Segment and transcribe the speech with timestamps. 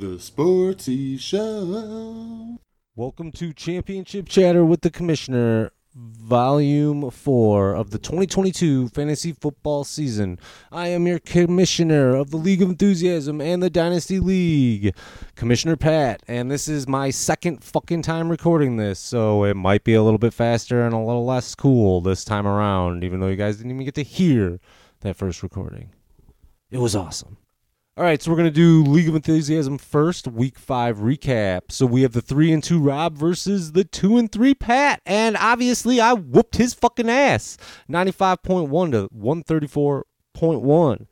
[0.00, 2.56] The Sportsy Show.
[2.96, 10.38] Welcome to Championship Chatter with the Commissioner, Volume 4 of the 2022 Fantasy Football Season.
[10.72, 14.96] I am your Commissioner of the League of Enthusiasm and the Dynasty League,
[15.34, 19.92] Commissioner Pat, and this is my second fucking time recording this, so it might be
[19.92, 23.36] a little bit faster and a little less cool this time around, even though you
[23.36, 24.60] guys didn't even get to hear
[25.00, 25.90] that first recording.
[26.70, 27.36] It was awesome.
[28.00, 31.70] All right, so we're gonna do League of Enthusiasm first, Week Five recap.
[31.70, 35.36] So we have the three and two Rob versus the two and three Pat, and
[35.36, 37.58] obviously I whooped his fucking ass,
[37.88, 41.08] ninety-five point one to one thirty-four point one.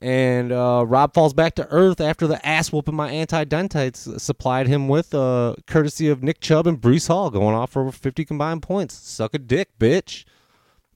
[0.00, 4.88] And uh, Rob falls back to earth after the ass whooping my anti-dentites supplied him
[4.88, 8.60] with, uh, courtesy of Nick Chubb and Breece Hall, going off for over 50 combined
[8.64, 8.96] points.
[8.96, 10.24] Suck a dick, bitch.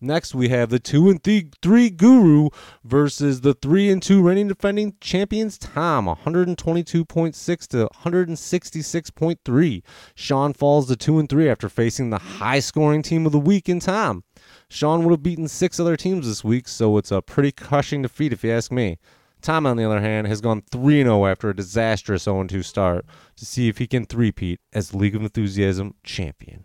[0.00, 2.50] Next, we have the two and th- three Guru
[2.84, 9.82] versus the three and two reigning defending champions Tom, 122.6 to 166.3.
[10.14, 13.68] Sean falls to two and three after facing the high scoring team of the week
[13.68, 14.22] in Tom.
[14.68, 18.32] Sean would have beaten six other teams this week, so it's a pretty crushing defeat
[18.32, 18.98] if you ask me.
[19.40, 23.04] Tom, on the other hand, has gone 3 0 after a disastrous 0 2 start
[23.36, 26.64] to see if he can three-peat as League of Enthusiasm champion.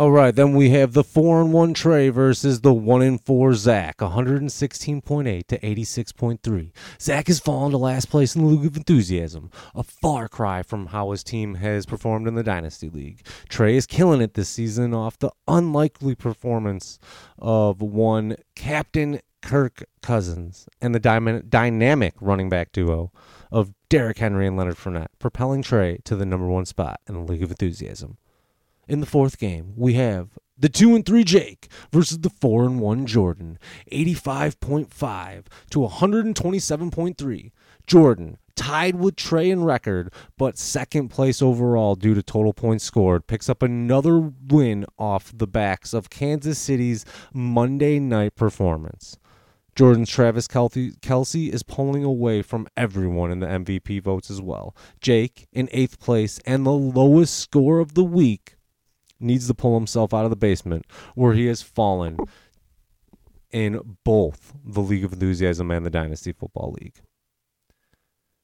[0.00, 3.52] All right, then we have the four and one Trey versus the one and four
[3.52, 6.72] Zach, 116.8 to 86.3.
[6.98, 10.86] Zach has fallen to last place in the League of Enthusiasm, a far cry from
[10.86, 13.26] how his team has performed in the Dynasty League.
[13.50, 16.98] Trey is killing it this season off the unlikely performance
[17.38, 23.12] of one Captain Kirk Cousins and the dyma- dynamic running back duo
[23.52, 27.20] of Derrick Henry and Leonard Fournette, propelling Trey to the number one spot in the
[27.20, 28.16] League of Enthusiasm.
[28.90, 32.80] In the fourth game, we have the 2 and 3 Jake versus the 4 and
[32.80, 33.56] 1 Jordan,
[33.92, 37.52] 85.5 to 127.3.
[37.86, 43.28] Jordan tied with Trey in record, but second place overall due to total points scored,
[43.28, 49.20] picks up another win off the backs of Kansas City's Monday night performance.
[49.76, 54.74] Jordan's Travis Kelce is pulling away from everyone in the MVP votes as well.
[55.00, 58.56] Jake in eighth place and the lowest score of the week
[59.20, 62.18] needs to pull himself out of the basement where he has fallen
[63.50, 67.00] in both the League of Enthusiasm and the Dynasty Football League.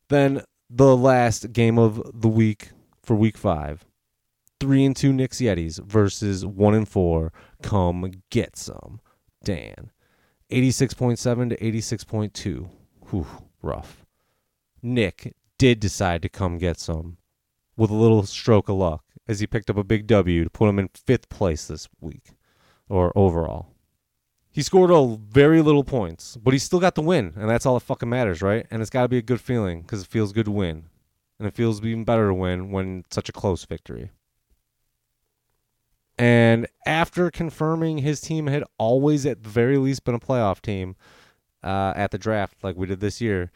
[0.09, 2.71] Then the last game of the week
[3.03, 3.85] for week five.
[4.59, 7.33] Three and two Knicks Yetis versus one and four.
[7.63, 9.01] Come get some.
[9.45, 9.91] Dan.
[10.51, 12.69] 86.7 to 86.2.
[13.11, 13.27] Whew,
[13.63, 14.05] rough.
[14.83, 17.19] Nick did decide to come get some
[17.77, 20.69] with a little stroke of luck as he picked up a big W to put
[20.69, 22.31] him in fifth place this week
[22.89, 23.69] or overall.
[24.51, 27.75] He scored a very little points, but he still got the win, and that's all
[27.75, 28.67] that fucking matters, right?
[28.71, 30.85] And it's got to be a good feeling because it feels good to win,
[31.39, 34.13] and it feels even better to win when such a close victory.
[36.19, 40.97] And after confirming his team had always, at the very least, been a playoff team
[41.63, 43.53] uh, at the draft, like we did this year,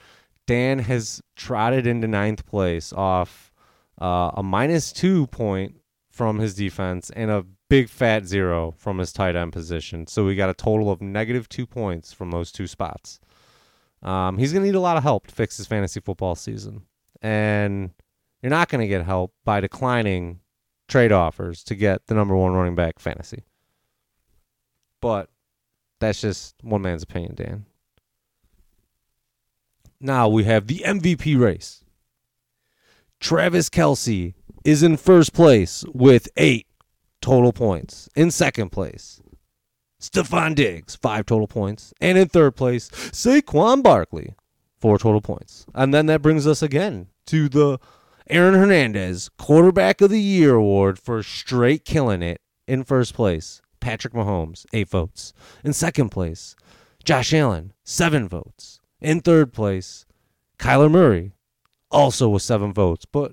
[0.47, 3.50] Dan has trotted into ninth place off
[4.01, 5.77] uh, a minus two point
[6.11, 10.07] from his defense and a big fat zero from his tight end position.
[10.07, 13.21] So we got a total of negative two points from those two spots.
[14.03, 16.83] Um, he's going to need a lot of help to fix his fantasy football season.
[17.23, 17.91] And
[18.43, 20.41] you're not going to get help by declining
[20.89, 23.45] trade offers to get the number one running back fantasy.
[25.01, 25.31] But
[26.01, 27.67] that's just one man's opinion, Dan.
[30.01, 31.85] Now we have the MVP race.
[33.21, 36.67] Travis Kelce is in first place with eight
[37.21, 38.09] total points.
[38.17, 39.21] In second place,
[40.01, 41.93] Stefon Diggs, five total points.
[42.01, 44.35] And in third place, Saquon Barkley,
[44.81, 45.67] four total points.
[45.75, 47.79] And then that brings us again to the
[48.29, 53.61] Aaron Hernandez Quarterback of the Year award for straight killing it in first place.
[53.81, 55.33] Patrick Mahomes, eight votes.
[55.63, 56.57] In second place,
[57.05, 58.81] Josh Allen, seven votes.
[59.01, 60.07] In third place,
[60.59, 61.33] Kyler Murray,
[61.91, 63.05] also with seven votes.
[63.05, 63.33] But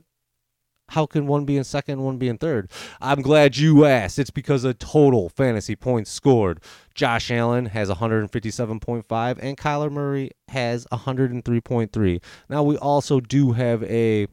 [0.90, 2.72] how can one be in second, one be in third?
[3.02, 4.20] I'm glad you asked.
[4.20, 6.62] It's because of total fantasy points scored.
[6.94, 12.24] Josh Allen has 157.5 and Kyler Murray has 103.3.
[12.50, 14.28] Now we also do have a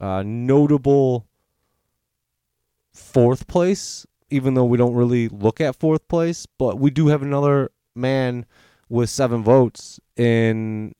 [0.00, 1.26] uh, notable
[2.92, 7.22] fourth place, even though we don't really look at fourth place, but we do have
[7.22, 8.44] another man
[8.88, 10.94] with seven votes in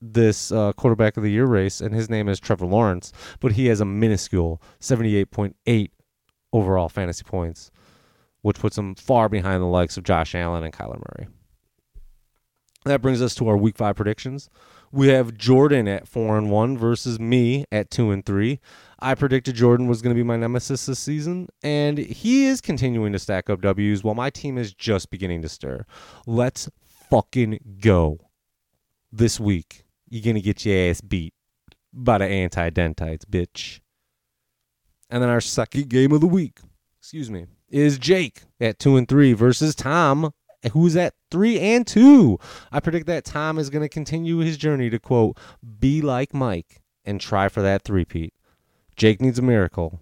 [0.00, 3.66] this uh, quarterback of the year race, and his name is Trevor Lawrence, but he
[3.66, 5.90] has a minuscule 78.8
[6.52, 7.70] overall fantasy points,
[8.42, 11.28] which puts him far behind the likes of Josh Allen and Kyler Murray.
[12.86, 14.48] That brings us to our week five predictions.
[14.90, 18.58] We have Jordan at four and one versus me at two and three.
[18.98, 23.12] I predicted Jordan was going to be my nemesis this season, and he is continuing
[23.12, 25.84] to stack up W's while my team is just beginning to stir.
[26.26, 26.70] Let's
[27.10, 28.18] fucking go.
[29.12, 31.32] This week, you're to get your ass beat
[31.92, 33.80] by the anti dentites, bitch.
[35.08, 36.58] And then our second game of the week,
[37.00, 40.32] excuse me, is Jake at two and three versus Tom,
[40.72, 42.38] who's at three and two.
[42.70, 45.38] I predict that Tom is to continue his journey to quote,
[45.78, 48.34] be like Mike and try for that three-peat.
[48.96, 50.00] Jake needs a miracle.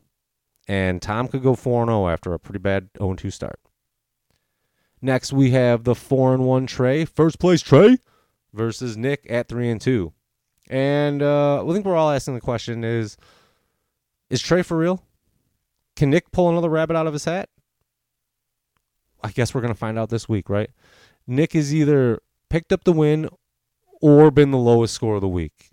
[0.66, 3.58] And Tom could go 4 0 after a pretty bad 0 2 start.
[5.00, 7.98] Next, we have the 4 and 1 Trey, first place Trey,
[8.52, 10.12] versus Nick at 3 and 2.
[10.70, 13.16] And uh, I think we're all asking the question is
[14.30, 15.02] is Trey for real?
[15.96, 17.48] Can Nick pull another rabbit out of his hat?
[19.22, 20.70] I guess we're to find out this week, right?
[21.26, 23.28] Nick has either picked up the win
[24.00, 25.70] or been the lowest score of the week.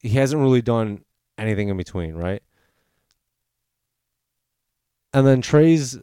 [0.00, 1.04] He hasn't really done
[1.38, 2.42] anything in between, right?
[5.12, 5.98] And then Trey's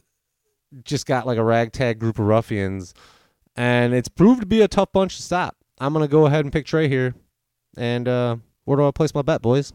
[0.84, 2.94] just got like a ragtag group of ruffians,
[3.56, 5.56] and it's proved to be a tough bunch to stop.
[5.82, 7.12] I'm to go ahead and pick Trey here.
[7.76, 9.72] And uh, where do I place my bet, boys?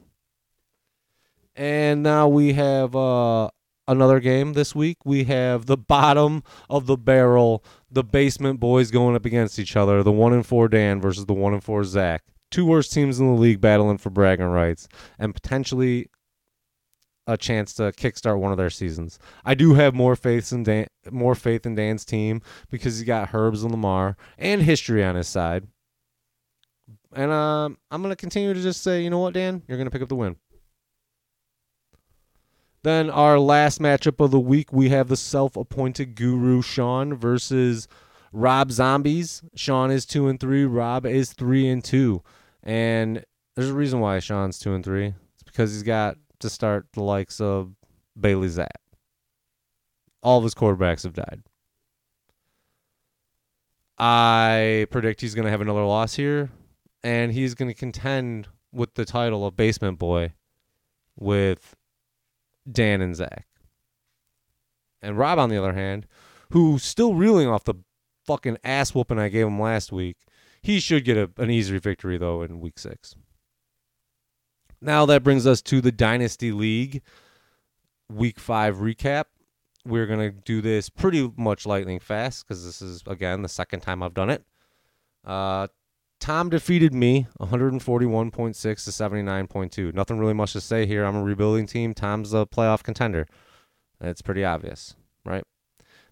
[1.54, 3.50] And now we have uh,
[3.90, 5.00] another game this week.
[5.04, 7.62] We have the bottom of the barrel,
[7.92, 10.02] the basement boys going up against each other.
[10.02, 12.24] The one and four Dan versus the one and four Zach.
[12.52, 14.88] Two worst teams in the league battling for bragging rights
[15.20, 16.10] and potentially
[17.30, 19.20] a chance to kickstart one of their seasons.
[19.44, 23.34] I do have more faith in Dan, more faith in Dan's team because he's got
[23.34, 25.68] Herbs and Lamar and history on his side.
[27.18, 29.64] And um, I'm going to continue to just say, you know what, Dan?
[29.68, 30.36] You're going to pick up the win.
[32.84, 37.88] Then our last matchup of the week, we have the self-appointed guru Sean versus
[38.32, 39.42] Rob Zombies.
[39.56, 40.64] Sean is two and three.
[40.66, 42.22] Rob is three and two.
[42.62, 43.26] And
[43.56, 45.08] there's a reason why Sean's two and three.
[45.08, 47.74] It's because he's got to start the likes of
[48.18, 48.68] Bailey Zappe.
[50.22, 51.42] All of his quarterbacks have died.
[53.98, 56.52] I predict he's going to have another loss here
[57.04, 60.34] and he's going to contend with the title of Basement Boy
[61.16, 61.76] with
[62.70, 63.48] Dan and Zach.
[65.02, 66.08] And Rob, on the other hand,
[66.52, 67.76] who's still reeling off the
[68.26, 70.18] fucking ass whooping I gave him last week,
[70.62, 73.16] he should get a, an easy victory, though, in week six.
[74.82, 77.02] Now that brings us to the Dynasty League
[78.10, 79.26] week five recap.
[79.86, 83.80] We're going to do this pretty much lightning fast because this is, again, the second
[83.80, 84.44] time I've done it.
[85.24, 85.68] Uh,
[86.20, 89.94] Tom defeated me 141.6 to 79.2.
[89.94, 91.06] Nothing really much to say here.
[91.06, 91.94] I'm a rebuilding team.
[91.94, 93.28] Tom's a playoff contender.
[94.02, 95.44] It's pretty obvious, right?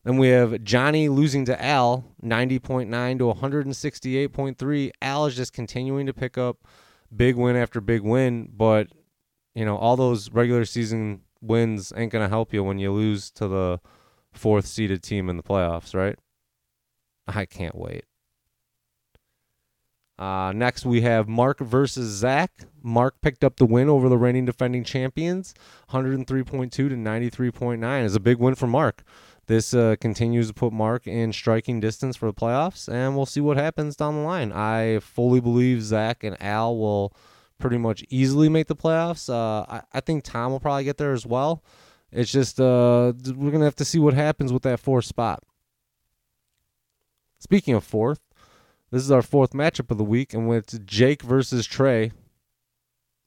[0.04, 4.92] Then we have Johnny losing to Al 90.9 to 168.3.
[5.02, 6.58] Al is just continuing to pick up
[7.16, 8.88] big win after big win, but
[9.56, 13.32] you know, all those regular season wins ain't going to help you when you lose
[13.32, 13.80] to the
[14.32, 16.18] fourth seeded team in the playoffs, right?
[17.28, 18.06] I can't wait.
[20.18, 22.52] Uh, next, we have Mark versus Zach.
[22.82, 25.54] Mark picked up the win over the reigning defending champions,
[25.92, 28.04] 103.2 to 93.9.
[28.04, 29.04] Is a big win for Mark.
[29.48, 33.42] This uh, continues to put Mark in striking distance for the playoffs, and we'll see
[33.42, 34.52] what happens down the line.
[34.52, 37.14] I fully believe Zach and Al will
[37.60, 39.30] pretty much easily make the playoffs.
[39.30, 41.64] Uh, I, I think Tom will probably get there as well.
[42.12, 45.44] It's just uh, we're gonna have to see what happens with that fourth spot.
[47.40, 48.20] Speaking of fourth,
[48.92, 52.12] this is our fourth matchup of the week, and it's Jake versus Trey.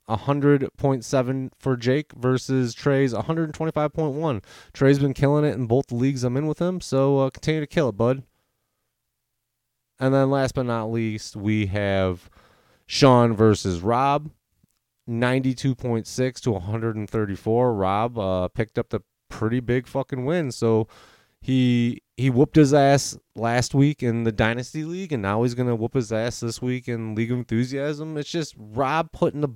[0.08, 4.42] 100.7 for Jake versus Trey's 125.1.
[4.72, 7.66] Trey's been killing it in both leagues I'm in with him, so uh, continue to
[7.66, 8.22] kill it, bud.
[10.00, 12.30] And then last but not least, we have
[12.86, 14.30] Sean versus Rob.
[15.08, 17.74] 92.6 to 134.
[17.74, 20.86] Rob uh, picked up the pretty big fucking win, so
[21.40, 25.76] he he whooped his ass last week in the Dynasty League, and now he's gonna
[25.76, 28.16] whoop his ass this week in League of Enthusiasm.
[28.16, 29.50] It's just Rob putting the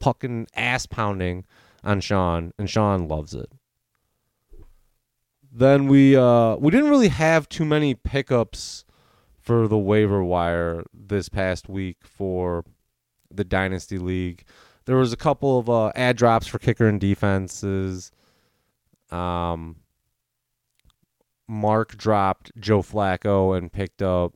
[0.00, 1.44] fucking ass pounding
[1.84, 3.50] on Sean, and Sean loves it.
[5.52, 8.84] Then we uh we didn't really have too many pickups
[9.40, 12.64] for the waiver wire this past week for
[13.30, 14.44] the Dynasty League.
[14.86, 18.10] There was a couple of uh, ad drops for kicker and defenses.
[19.10, 19.76] Um,
[21.48, 24.34] Mark dropped Joe Flacco and picked up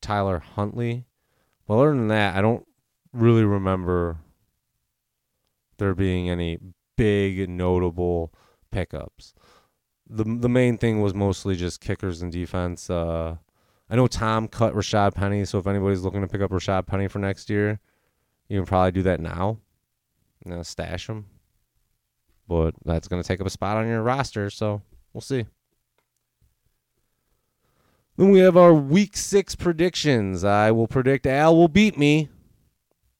[0.00, 1.06] Tyler Huntley.
[1.66, 2.66] Well, other than that, I don't
[3.12, 4.18] really remember
[5.78, 6.58] there being any
[6.96, 8.32] big notable
[8.70, 9.34] pickups.
[10.08, 12.90] The the main thing was mostly just kickers and defense.
[12.90, 13.36] Uh,
[13.88, 17.08] I know Tom cut Rashaad Penny, so if anybody's looking to pick up Rashaad Penny
[17.08, 17.80] for next year,
[18.48, 19.58] You can probably do that now.
[20.44, 21.26] You know, stash him.
[22.46, 25.46] But that's going to take up a spot on your roster, so we'll see.
[28.16, 30.44] Then we have our week six predictions.
[30.44, 32.28] I will predict Al will beat me,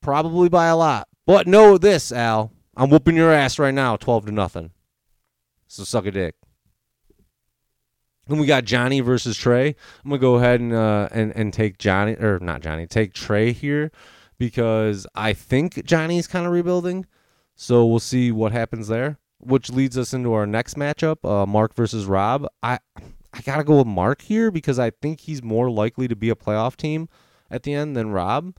[0.01, 1.09] probably by a lot.
[1.27, 2.53] But know this, Al.
[2.77, 4.71] I'm whooping your ass right now, 12 to nothing.
[5.67, 6.37] So suck a dick.
[8.27, 9.75] Then we got Johnny versus Trey.
[10.05, 13.53] I'm gonna go ahead and uh, and and take Johnny or not Johnny, take Trey
[13.53, 13.91] here
[14.39, 17.07] because I think Johnny's kind of rebuilding.
[17.55, 19.19] So we'll see what happens there.
[19.39, 22.47] Which leads us into our next matchup, uh, Mark versus Rob.
[22.63, 22.79] I
[23.35, 26.35] I gotta go with Mark here because I think he's more likely to be a
[26.35, 27.09] playoff team
[27.51, 28.57] at the end than Rob.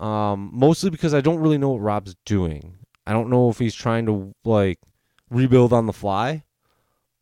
[0.00, 2.78] Um, mostly because I don't really know what Rob's doing.
[3.06, 4.78] I don't know if he's trying to like
[5.28, 6.44] rebuild on the fly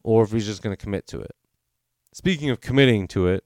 [0.04, 1.34] or if he's just gonna commit to it.
[2.12, 3.44] Speaking of committing to it,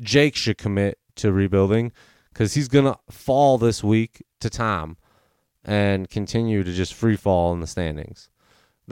[0.00, 1.92] Jake should commit to rebuilding
[2.32, 4.96] because he's going to fall this week to Tom
[5.64, 8.28] and continue to just free fall in the standings.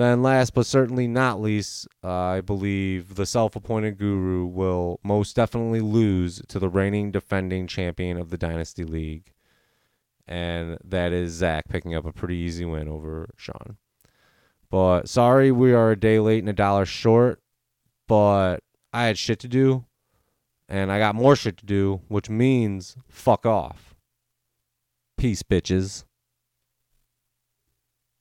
[0.00, 5.36] Then, last but certainly not least, uh, I believe the self appointed guru will most
[5.36, 9.34] definitely lose to the reigning defending champion of the Dynasty League.
[10.26, 13.76] And that is Zach picking up a pretty easy win over Sean.
[14.70, 17.42] But sorry, we are a day late and a dollar short.
[18.08, 18.60] But
[18.94, 19.84] I had shit to do,
[20.66, 23.94] and I got more shit to do, which means fuck off.
[25.18, 26.04] Peace, bitches.